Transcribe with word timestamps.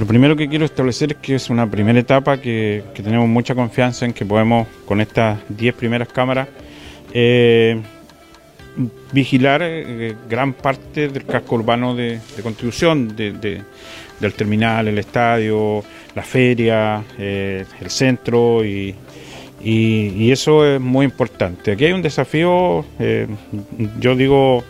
Lo 0.00 0.06
primero 0.06 0.34
que 0.34 0.48
quiero 0.48 0.64
establecer 0.64 1.12
es 1.12 1.18
que 1.18 1.34
es 1.34 1.50
una 1.50 1.70
primera 1.70 1.98
etapa 1.98 2.40
que, 2.40 2.82
tenemos 2.94 3.28
mucha 3.28 3.54
confianza 3.54 4.06
en 4.06 4.14
que 4.14 4.24
podemos 4.24 4.66
con 4.86 5.00
estas 5.00 5.38
10 5.50 5.74
primeras 5.74 6.08
cámaras 6.08 6.48
eh, 7.12 7.78
vigilar 9.12 9.62
eh, 9.62 10.14
gran 10.28 10.52
parte 10.52 11.08
del 11.08 11.24
casco 11.24 11.56
urbano 11.56 11.94
de, 11.94 12.20
Constitución, 12.42 13.14
del 13.16 14.34
terminal, 14.34 14.88
el 14.88 14.98
estadio, 14.98 15.82
la 16.14 16.22
feria, 16.22 17.02
eh, 17.18 17.64
el 17.80 17.90
centro 17.90 18.64
y, 18.64 18.94
eso 19.62 20.64
es 20.64 20.80
muy 20.80 21.04
importante. 21.04 21.72
Aquí 21.72 21.84
hay 21.84 21.92
un 21.92 22.00
desafío, 22.00 22.84
yo 23.98 24.16
digo 24.16 24.64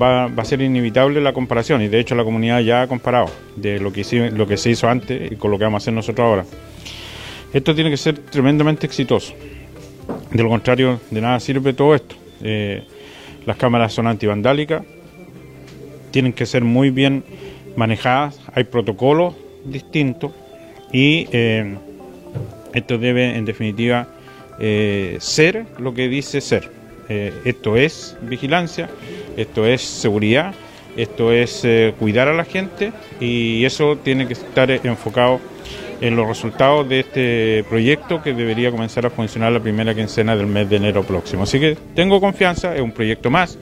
va, 0.00 0.24
a 0.24 0.44
ser 0.44 0.60
inevitable 0.60 1.20
la 1.20 1.32
comparación 1.32 1.82
y 1.82 1.88
de 1.88 2.00
hecho 2.00 2.14
la 2.14 2.24
comunidad 2.24 2.60
ya 2.60 2.82
ha 2.82 2.86
comparado 2.86 3.30
de 3.56 3.78
lo 3.80 3.92
que, 3.92 4.04
se 4.04 4.70
hizo 4.70 4.88
antes 4.88 5.32
y 5.32 5.36
con 5.36 5.50
lo 5.50 5.58
que 5.58 5.64
vamos 5.64 5.82
a 5.82 5.84
hacer 5.84 5.94
nosotros 5.94 6.24
ahora. 6.24 6.44
Esto 7.52 7.74
tiene 7.74 7.90
que 7.90 7.96
ser 7.96 8.18
tremendamente 8.18 8.86
exitoso. 8.86 9.34
De 10.30 10.42
lo 10.42 10.48
contrario, 10.48 11.00
de 11.10 11.20
nada 11.20 11.40
sirve 11.40 11.72
todo 11.72 11.94
esto. 11.94 12.14
Eh, 12.42 12.82
las 13.48 13.56
cámaras 13.56 13.94
son 13.94 14.06
antivandálicas, 14.06 14.82
tienen 16.10 16.34
que 16.34 16.44
ser 16.44 16.64
muy 16.64 16.90
bien 16.90 17.24
manejadas, 17.76 18.38
hay 18.52 18.64
protocolos 18.64 19.34
distintos. 19.64 20.32
Y 20.92 21.26
eh, 21.32 21.78
esto 22.74 22.98
debe 22.98 23.36
en 23.36 23.46
definitiva 23.46 24.06
eh, 24.60 25.16
ser 25.20 25.64
lo 25.78 25.94
que 25.94 26.08
dice 26.10 26.42
ser. 26.42 26.70
esto 27.08 27.74
es 27.76 28.18
vigilancia, 28.20 28.90
esto 29.38 29.64
es 29.64 29.80
seguridad, 29.80 30.52
esto 30.94 31.32
es 31.32 31.64
eh, 31.64 31.94
cuidar 31.98 32.28
a 32.28 32.34
la 32.34 32.44
gente. 32.44 32.92
Y 33.18 33.64
eso 33.64 33.96
tiene 33.96 34.26
que 34.26 34.34
estar 34.34 34.70
enfocado 34.70 35.40
en 36.00 36.16
los 36.16 36.26
resultados 36.26 36.88
de 36.88 37.00
este 37.00 37.64
proyecto 37.68 38.22
que 38.22 38.32
debería 38.32 38.70
comenzar 38.70 39.06
a 39.06 39.10
funcionar 39.10 39.52
la 39.52 39.60
primera 39.60 39.94
quincena 39.94 40.36
del 40.36 40.46
mes 40.46 40.68
de 40.68 40.76
enero 40.76 41.02
próximo. 41.02 41.42
Así 41.42 41.58
que 41.58 41.76
tengo 41.94 42.20
confianza, 42.20 42.74
es 42.74 42.82
un 42.82 42.92
proyecto 42.92 43.30
más, 43.30 43.58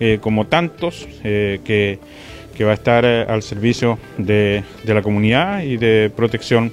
eh, 0.00 0.18
como 0.20 0.46
tantos, 0.46 1.08
eh, 1.24 1.60
que, 1.64 1.98
va 2.64 2.70
a 2.70 2.74
estar 2.74 3.04
al 3.04 3.42
servicio 3.42 3.98
de, 4.16 4.62
la 4.84 5.02
comunidad 5.02 5.62
y 5.62 5.76
de 5.76 6.10
protección 6.14 6.72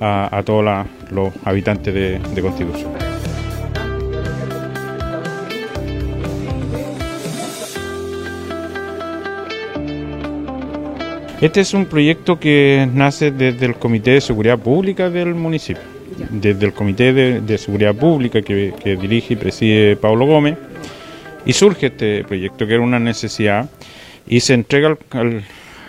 a, 0.00 0.42
todos 0.46 0.64
los 1.10 1.32
habitantes 1.44 1.92
de 1.92 2.42
Constitución. 2.42 3.15
Este 11.40 11.60
es 11.60 11.74
un 11.74 11.84
proyecto 11.84 12.40
que 12.40 12.88
nace 12.94 13.30
desde 13.30 13.66
el 13.66 13.74
Comité 13.74 14.12
de 14.12 14.22
Seguridad 14.22 14.58
Pública 14.58 15.10
del 15.10 15.34
municipio, 15.34 15.82
desde 16.30 16.64
el 16.64 16.72
Comité 16.72 17.12
de, 17.12 17.58
Seguridad 17.58 17.94
Pública 17.94 18.40
que, 18.40 18.72
dirige 18.98 19.34
y 19.34 19.36
preside 19.36 19.96
Pablo 19.96 20.24
Gómez, 20.24 20.56
y 21.44 21.52
surge 21.52 21.88
este 21.88 22.24
proyecto 22.24 22.66
que 22.66 22.72
era 22.72 22.82
una 22.82 22.98
necesidad 22.98 23.68
y 24.26 24.40
se 24.40 24.54
entrega 24.54 24.96
al, 25.10 25.44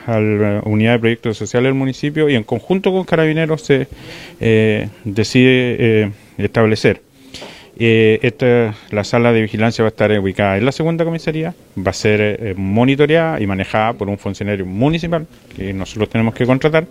a 0.05 0.19
la 0.19 0.61
unidad 0.65 0.93
de 0.93 0.99
proyectos 0.99 1.37
sociales 1.37 1.69
del 1.69 1.75
municipio 1.75 2.27
y 2.27 2.35
en 2.35 2.43
conjunto 2.43 2.91
con 2.91 3.05
Carabineros 3.05 3.61
se 3.61 3.87
eh, 4.41 4.89
decide 5.05 5.77
eh, 5.79 6.11
establecer 6.37 7.01
eh, 7.79 8.19
esta, 8.23 8.75
la 8.91 9.03
sala 9.03 9.31
de 9.33 9.41
vigilancia 9.41 9.83
va 9.83 9.87
a 9.87 9.89
estar 9.89 10.11
ubicada 10.19 10.57
en 10.57 10.65
la 10.65 10.71
segunda 10.71 11.05
comisaría, 11.05 11.53
va 11.77 11.91
a 11.91 11.93
ser 11.93 12.21
eh, 12.21 12.53
monitoreada 12.57 13.39
y 13.39 13.47
manejada 13.47 13.93
por 13.93 14.09
un 14.09 14.17
funcionario 14.17 14.65
municipal 14.65 15.27
que 15.55 15.73
nosotros 15.73 16.09
tenemos 16.09 16.33
que 16.33 16.45
contratar 16.45 16.85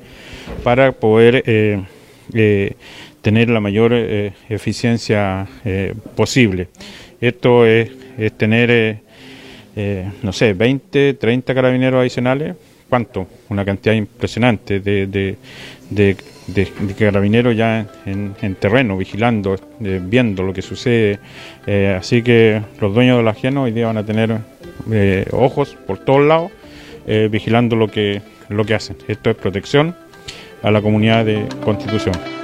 para 0.62 0.92
poder 0.92 1.42
eh, 1.46 2.74
tener 3.22 3.50
la 3.50 3.60
mayor 3.60 3.92
eficiencia 4.48 5.46
posible. 6.14 6.68
Esto 7.20 7.66
es, 7.66 7.90
tener, 8.36 9.00
no 10.22 10.32
sé, 10.32 10.52
20, 10.52 11.14
30 11.14 11.54
carabineros 11.54 12.00
adicionales. 12.00 12.54
¿Cuánto? 12.88 13.26
Una 13.48 13.64
cantidad 13.64 13.94
impresionante 13.94 14.80
de 14.80 15.36
de, 15.90 16.16
de, 16.46 16.94
carabineros 16.94 17.56
ya 17.56 17.86
en, 18.04 18.54
terreno, 18.56 18.96
vigilando, 18.96 19.56
eh, 19.80 20.00
viendo 20.02 20.42
lo 20.42 20.52
que 20.52 20.62
sucede. 20.62 21.18
Eh, 21.66 21.96
así 21.98 22.22
que 22.22 22.62
los 22.80 22.94
dueños 22.94 23.18
de 23.18 23.24
la 23.24 23.30
ajeno 23.30 23.64
hoy 23.64 23.72
día 23.72 23.86
van 23.86 23.98
a 23.98 24.04
tener 24.04 24.38
eh, 24.90 25.26
ojos 25.32 25.76
por 25.86 25.98
todos 25.98 26.22
lados, 26.22 26.50
vigilando 27.30 27.76
lo 27.76 27.86
que, 27.86 28.20
lo 28.48 28.64
que 28.64 28.74
hacen. 28.74 28.96
Esto 29.06 29.30
es 29.30 29.36
protección 29.36 29.94
a 30.64 30.72
la 30.72 30.82
comunidad 30.82 31.24
de 31.24 31.46
Constitución. 31.62 32.35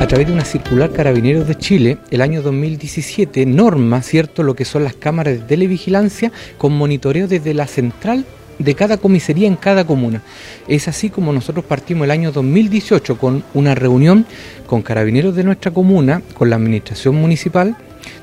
A 0.00 0.06
través 0.06 0.28
de 0.28 0.32
una 0.32 0.44
circular 0.44 0.92
Carabineros 0.92 1.48
de 1.48 1.56
Chile, 1.56 1.98
el 2.10 2.20
año 2.20 2.40
2017 2.40 3.44
norma, 3.46 4.00
¿cierto?, 4.02 4.44
lo 4.44 4.54
que 4.54 4.64
son 4.64 4.84
las 4.84 4.94
cámaras 4.94 5.34
de 5.34 5.40
televigilancia 5.40 6.30
con 6.56 6.72
monitoreo 6.72 7.26
desde 7.26 7.52
la 7.52 7.66
central 7.66 8.24
de 8.60 8.74
cada 8.74 8.98
comisaría 8.98 9.48
en 9.48 9.56
cada 9.56 9.84
comuna. 9.84 10.22
Es 10.68 10.86
así 10.86 11.10
como 11.10 11.32
nosotros 11.32 11.64
partimos 11.64 12.04
el 12.04 12.12
año 12.12 12.30
2018 12.30 13.18
con 13.18 13.42
una 13.54 13.74
reunión 13.74 14.24
con 14.66 14.82
carabineros 14.82 15.34
de 15.34 15.42
nuestra 15.42 15.72
comuna, 15.72 16.22
con 16.34 16.48
la 16.48 16.56
administración 16.56 17.16
municipal, 17.16 17.76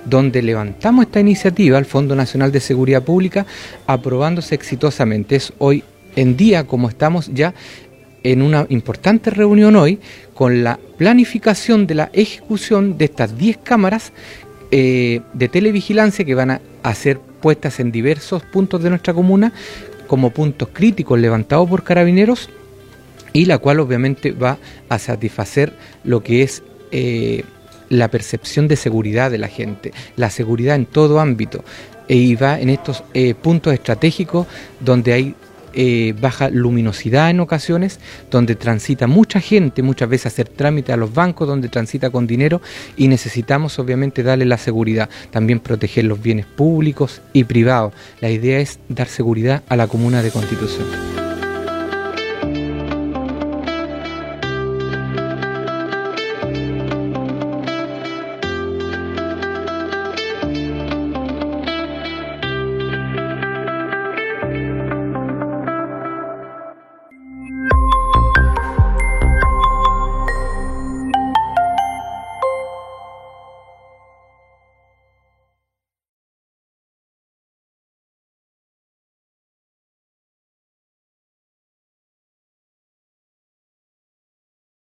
donde 0.05 0.41
levantamos 0.41 1.05
esta 1.05 1.19
iniciativa 1.19 1.77
al 1.77 1.85
Fondo 1.85 2.15
Nacional 2.15 2.53
de 2.53 2.61
Seguridad 2.61 3.03
Pública, 3.03 3.45
aprobándose 3.85 4.55
exitosamente. 4.55 5.35
Es 5.35 5.51
hoy 5.57 5.83
en 6.15 6.37
día, 6.37 6.65
como 6.65 6.87
estamos 6.87 7.29
ya 7.33 7.53
en 8.23 8.41
una 8.41 8.65
importante 8.69 9.29
reunión 9.29 9.75
hoy 9.75 9.99
con 10.33 10.63
la 10.63 10.79
planificación 10.97 11.87
de 11.87 11.95
la 11.95 12.09
ejecución 12.13 12.97
de 12.97 13.05
estas 13.05 13.37
10 13.37 13.57
cámaras 13.57 14.11
eh, 14.71 15.21
de 15.33 15.47
televigilancia 15.47 16.25
que 16.25 16.35
van 16.35 16.51
a, 16.51 16.95
ser 16.95 17.19
puestas 17.19 17.79
en 17.79 17.91
diversos 17.91 18.43
puntos 18.43 18.81
de 18.81 18.89
nuestra 18.89 19.13
comuna 19.13 19.53
como 20.07 20.31
puntos 20.31 20.69
críticos 20.71 21.19
levantados 21.19 21.69
por 21.69 21.83
carabineros 21.83 22.49
y 23.33 23.45
la 23.45 23.57
cual 23.57 23.79
obviamente 23.79 24.31
va 24.31 24.57
a 24.89 24.99
satisfacer 24.99 25.73
lo 26.03 26.23
que 26.23 26.43
es 26.43 26.63
eh, 26.91 27.43
la 27.89 28.09
percepción 28.09 28.67
de 28.67 28.75
seguridad 28.75 29.29
de 29.31 29.37
la 29.37 29.47
gente, 29.47 29.93
la 30.15 30.29
seguridad 30.29 30.75
en 30.75 30.85
todo 30.85 31.19
ámbito. 31.19 31.63
E 32.07 32.15
y 32.15 32.35
va 32.35 32.59
en 32.59 32.69
estos 32.69 33.03
eh, 33.13 33.33
puntos 33.33 33.73
estratégicos 33.73 34.47
donde 34.79 35.13
hay 35.13 35.35
eh, 35.75 36.13
baja 36.19 36.49
luminosidad 36.49 37.29
en 37.29 37.39
ocasiones, 37.39 37.99
donde 38.31 38.55
transita 38.55 39.07
mucha 39.07 39.39
gente, 39.39 39.83
muchas 39.83 40.09
veces 40.09 40.27
hacer 40.27 40.49
trámite 40.49 40.93
a 40.93 40.97
los 40.97 41.13
bancos, 41.13 41.47
donde 41.47 41.69
transita 41.69 42.09
con 42.09 42.27
dinero 42.27 42.61
y 42.97 43.07
necesitamos 43.07 43.77
obviamente 43.79 44.23
darle 44.23 44.45
la 44.45 44.57
seguridad, 44.57 45.09
también 45.31 45.59
proteger 45.59 46.05
los 46.05 46.21
bienes 46.21 46.45
públicos 46.45 47.21
y 47.33 47.43
privados. 47.43 47.93
La 48.21 48.29
idea 48.29 48.59
es 48.59 48.79
dar 48.89 49.07
seguridad 49.07 49.63
a 49.67 49.75
la 49.75 49.87
comuna 49.87 50.21
de 50.21 50.31
Constitución. 50.31 51.24